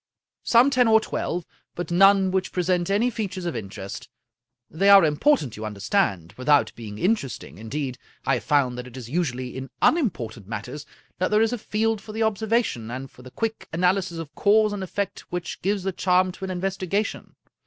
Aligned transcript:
"Some 0.43 0.71
ten 0.71 0.87
or 0.87 0.99
twelve, 0.99 1.45
but 1.75 1.91
none 1.91 2.31
which 2.31 2.51
present 2.51 2.89
any 2.89 3.11
fea 3.11 3.27
tures 3.27 3.45
of 3.45 3.55
interest. 3.55 4.09
They 4.67 4.89
are 4.89 5.05
important, 5.05 5.55
you 5.55 5.63
understand, 5.63 6.33
43 6.33 6.33
Scotch 6.33 6.41
Mystery 6.41 6.57
Stories 6.57 6.61
without 6.63 6.75
being 6.75 6.97
interesting. 6.97 7.57
Indeed 7.59 7.97
I 8.25 8.33
have 8.33 8.43
found 8.43 8.79
that 8.79 8.87
it 8.87 8.97
is 8.97 9.11
usually 9.11 9.55
in 9.55 9.69
unimportant 9.79 10.47
matters 10.47 10.87
that 11.19 11.29
there 11.29 11.43
is 11.43 11.53
a 11.53 11.59
field 11.59 12.01
for 12.01 12.13
the 12.13 12.23
observation, 12.23 12.89
and 12.89 13.11
for 13.11 13.21
the 13.21 13.29
quick 13.29 13.67
analysis 13.71 14.17
of 14.17 14.33
cause 14.33 14.73
and 14.73 14.81
effect 14.81 15.19
which 15.31 15.61
gives 15.61 15.83
the 15.83 15.91
charm 15.91 16.31
to 16.31 16.45
an 16.45 16.49
investigation. 16.49 17.35